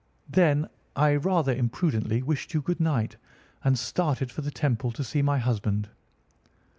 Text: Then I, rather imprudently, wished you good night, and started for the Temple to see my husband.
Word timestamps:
Then 0.27 0.67
I, 0.95 1.13
rather 1.13 1.53
imprudently, 1.53 2.23
wished 2.23 2.55
you 2.55 2.61
good 2.63 2.79
night, 2.79 3.17
and 3.63 3.77
started 3.77 4.31
for 4.31 4.41
the 4.41 4.49
Temple 4.49 4.91
to 4.93 5.03
see 5.03 5.21
my 5.21 5.37
husband. 5.37 5.89